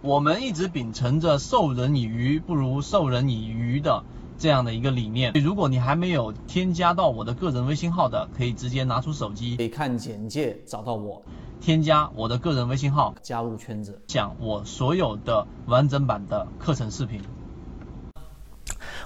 [0.00, 4.04] 我们一直秉承着授人以鱼不如授人以渔的
[4.38, 5.32] 这样的一个理念。
[5.34, 11.20] 如果你还没有添加到我的个人微信号的，可以直接拿出手机，可以看简介找到我，
[11.60, 17.20] 添加我的个人微信号，加入圈子，讲我所有的完整版的课程视频。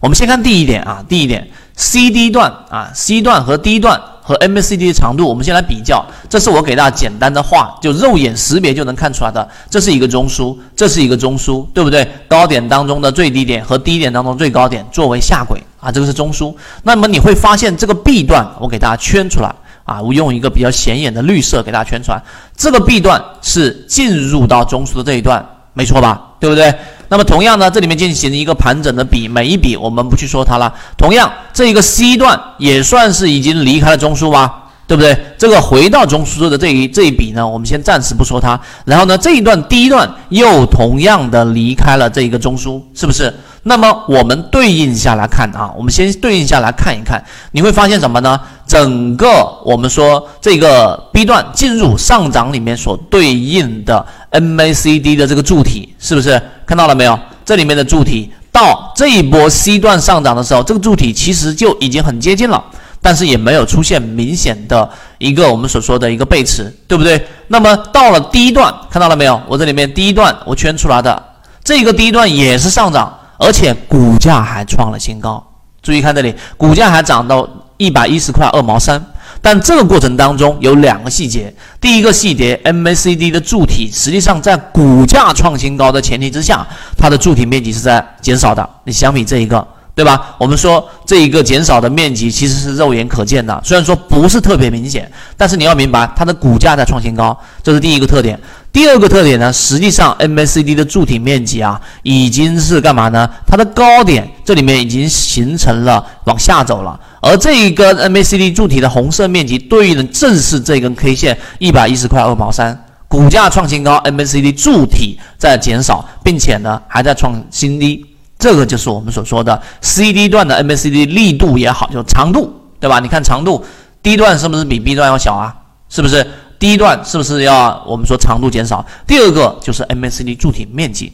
[0.00, 6.04] 我们先看第一点啊，第一点，C D 段啊，C 段和 D 段和 MACD 的长度，我们先来比较。
[6.28, 9.48] 这是我给大家简单的画，就肉眼识别就能看出来的。
[9.68, 12.06] 这是一个中枢，这是一个中枢，对不对？
[12.28, 16.54] 高点当中的最低点和低点当中最高点作为下轨啊，这个是中枢。
[16.82, 22.22] 那么你会发现这个 B 段，我给大家圈出来啊，我用一个比较显眼的绿色给大家圈出来。
[22.56, 25.44] 这个 B 段是进入到中枢的这一段，
[25.80, 26.32] 没错吧？
[26.38, 26.74] 对不对？
[27.08, 30.72] 那么同样呢，这里面进行一个盘整的比，每一笔我们不去说它了。
[30.98, 35.16] 同样，这一个 C 段也算是已经离开了中枢吧，对不对？
[35.38, 38.60] 这个回到中枢的这一这一笔呢，我们先暂时不说它。
[38.84, 43.34] 然后呢，这一段第一段又同样的离开了这一个中枢，是不是？
[43.62, 47.22] 那么我们对应下来看啊，我们先对应下来看一看，
[47.52, 48.40] 你会发现什么呢？
[48.70, 49.26] 整个
[49.64, 56.40] 我们说这个 B 段进入上涨里面所对应的 MACD 的这个柱体，是不是？
[56.64, 57.18] 看到了没有？
[57.44, 62.64] 这里面的柱体到这一波 C 段上涨的时候，这个柱体其实就已经很接近了，
[63.02, 67.26] 但是也没有出现明显的一个我们所说的一个背驰，对不对？
[67.48, 69.42] 那么到了第一段，看到了没有？
[69.48, 71.20] 我这里面第一段我圈出来的
[71.64, 75.44] 这个第一段也是上涨，而且股价还创了新高。
[75.82, 77.48] 注意看这里，股价还涨到
[77.80, 79.02] 一百一十块二毛三。
[79.42, 86.66] 但这个过程当中有两个细节，第一个细节，MACD 的柱体实际上在股价创新高的前提之下，
[86.98, 88.68] 它的柱体面积是在减少的。
[88.84, 90.36] 你相比这一个，对吧？
[90.36, 98.38] 我们说这一个减少的面积其实是肉眼可见的，虽然说不是特别明显，但是你要明白它的股价在创新高，这是第一个特点。
[98.72, 103.28] 第二个特点呢，实际上 MACD 的柱体面积啊，已经是干嘛呢？
[103.44, 118.06] 它的高点这里面已经形成了往下走了，而这一根 MACD 柱体的红色面积对应的正是这根 K 线一百一十块二毛三，股价创新高，MACD 柱体在减少，并且呢还在创新低，
[118.38, 123.00] 这个就是我们所说的 CD 段的 MACD 力度也好，就长度，对吧？
[123.00, 123.64] 你看长度
[124.00, 125.52] ，D 段是不是比 B 段要小啊？
[125.88, 126.24] 是不是？
[126.60, 128.84] 第一段是不是要我们说长度减少？
[129.06, 131.10] 第二个就是 MACD 柱体面积，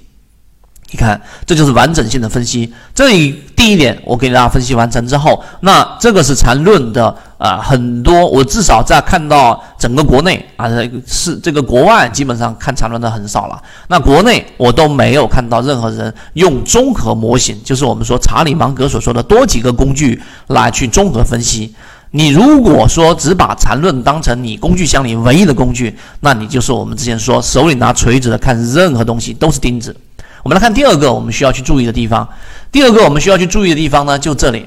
[0.91, 2.75] 你看这就是完整性的分析。
[2.93, 10.69] 这一第一点我给大家分析完成之后，那这个是缠论的啊，很多我至少在看到整个国内啊
[11.07, 13.63] 是这个国外基本上看缠论的很少了。
[13.87, 21.73] 那国内我都没有看到任何人用综合模型，就是我们说查理芒格所说的多几个工具来去综合分析。
[22.13, 29.95] 你如果说只把缠论当成你工具箱里唯一的工具，那你就是我们之前说手里拿锤子的看任何东西都是钉子。
[30.43, 32.29] 我们来看第二个我们需要去注意的地方，
[32.71, 34.67] 第二个我们需要去注意的地方呢，就这里，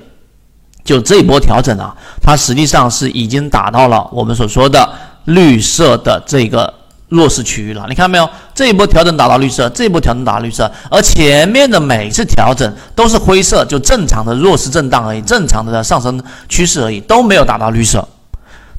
[0.83, 4.89] 就这一波调整啊，它实际上是已经打到了我们所说的
[5.25, 6.78] 绿色的这个。
[7.09, 8.30] 弱势区域了，你看到没有？
[8.56, 18.08] 这一波调整打到绿色，这一波调整打到绿色，而前面的每次调整都是灰色，就正常的弱势震荡而已，正常的上升趋势而已，都没有达到绿色，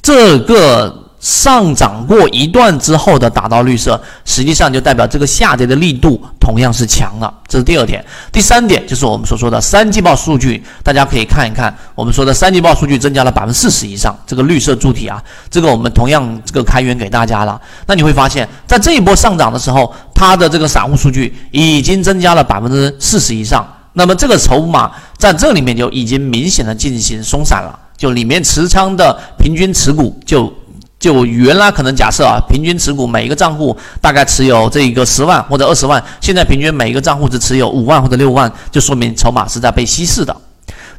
[0.01, 0.97] 这个。
[1.21, 8.03] 上涨过一段之后的打到绿色，实际上就代表这个下跌的力度同样是强的，这是第二点。
[8.31, 17.61] 第三点就是我们所说的三季报数据，大家可以看一看，我们说的三季报数据增加了百分之四十以上，这个绿色柱体啊，这个我们同样这个开源给大家了。
[17.85, 30.51] 那你会发现在这一波上涨的时候，它的这个散户数据已经增加了百分之四十以上，那么这个筹码在这里面就已经明显的进行松散了，就里面持仓的平均持股就。
[31.01, 40.33] 就原来可能假设啊，平均持股每一个账户大概持有这一个十万或者二十万，现在平均每一个账户只持有五万或者六万，就说明筹码是在被稀释的。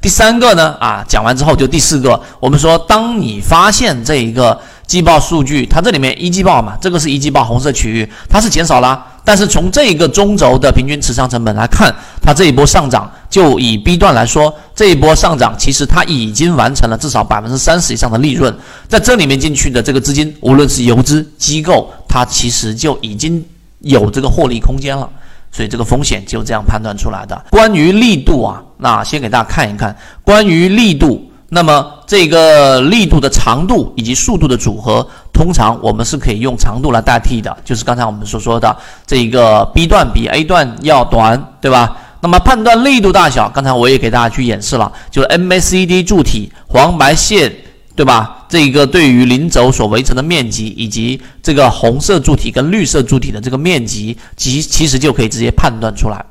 [0.00, 9.06] 第三个呢，啊，讲完之后就第四个，我们说，当你发现这一个季报数据，它这里面一季报嘛，这个是一季报红色区域，它是减少了。
[9.24, 18.54] 但是从这个中轴的平均持仓成本来看，它这一波上涨，就以 B 段来说，这一波上涨其实它已经完成了至少百分之三十以上的利润，
[18.88, 23.44] 在这里面进去的这个资金，无论是游资机构，它其实就已经
[23.80, 25.08] 有这个获利空间了，
[25.50, 27.44] 所以这个风险就这样判断出来的。
[27.50, 31.28] 关于力度啊，那先给大家看一看，关于力度。
[31.54, 38.75] 那么这个力度的长度以及速度的组合，通常我们是可以用长度来代替的，就是刚才我们所说的
[39.06, 41.94] 这一个 B 段比 A 段要短，对吧？
[42.22, 47.52] 那么判断力度大小，刚才我也给大家去演示了，就是 MACD 柱体黄白线
[47.94, 48.46] 对吧？
[48.48, 56.24] 这个对于零轴所围成的面积，以及这个红色柱体跟绿色柱体的这个面积，其其实就可以直接判断出来。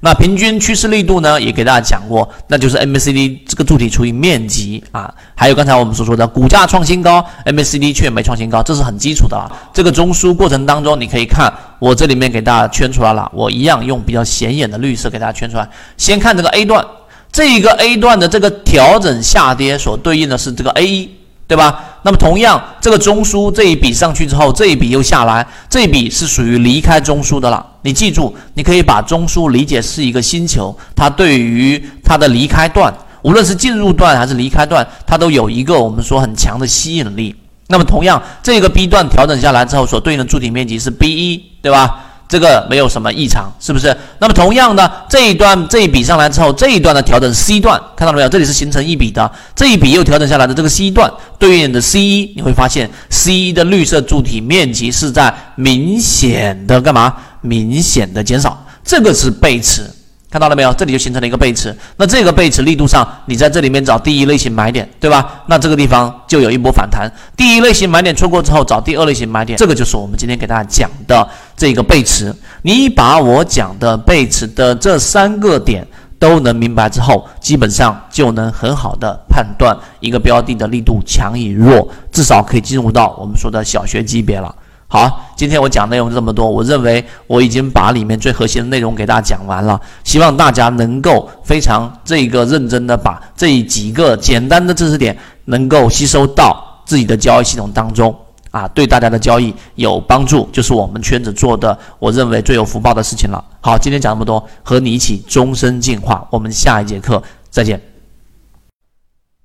[0.00, 5.12] 那平均趋势力度呢，也给大家讲过，那就是 MACD 这个柱体除以面积啊。
[5.34, 9.50] 还有刚才我们所说的股价创新高，MACD 却没创新高，这是很基础的啊。
[9.72, 15.68] 这个中枢过程当中，你可以看我这里面给大家圈出来了，我一样用比较显眼的绿色给大家圈出来。
[15.96, 16.84] 先看这个 A 段。
[17.32, 21.08] 这一个 A 段的这个调整下跌所对应的是这个 A 一，
[21.46, 22.00] 对吧？
[22.02, 27.64] 那么同样，这个中枢这一笔上去之后，这一笔又下来，这一笔是属于离开中枢的了。
[27.82, 32.92] 你记住，你可以把中枢理解是一个星球，它对于它的离开段，
[33.22, 37.34] 无论是进入段还是离开段，它都有一个我们说很强的吸引力。
[37.68, 42.04] 那么同样，这个 B 段调整下来之后所对应的柱体面积是 B 一，对吧？
[42.30, 43.94] 这个没有什么异常，是不是？
[44.20, 48.28] 那么同样的这一段这一笔上来之后，这一段的调整 C 段看到没有？
[48.28, 57.16] 这里是形成一笔的，这一笔又调整下来的这个 C 段对应的 C 一，你会发现 C 一的绿色柱体面积是在明显的干嘛？
[57.40, 59.82] 明显的减少，这个是背驰。
[60.30, 60.72] 看到了没有？
[60.74, 61.76] 这里就形成了一个背驰。
[61.96, 65.42] 那这个背驰力度上，你在这里面找第一类型买点，对吧？
[65.48, 67.10] 那这个地方就有一波反弹。
[67.36, 72.32] 第一类型买点错过之后，找第二类型买点，这个就是我们今天给大家讲的这个背驰。
[72.62, 75.84] 你把我讲的背驰的这三个点
[76.20, 84.54] 都能明白之后，基本上就能很好的判断一个标的的力度强与弱，至少可以进入到我们说的小学级别了。
[84.92, 89.80] 好，今天我讲内容这么多，我认为我已经把里面最核心的内容给大家讲完了。
[90.02, 98.12] 希望大家能够非常这个认真的把这几个简单的知识点能够吸收到自己的交易系统当中
[98.50, 103.44] 啊，对大家的交易有帮助，就是我们圈子做的我认为最有福报的事情了。
[103.60, 107.80] 好，今天讲这么多，和你一起终身进化，我们下一节课再见。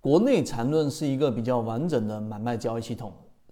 [0.02, 3.14] 国内缠论是一个比较完整的买卖交易系统。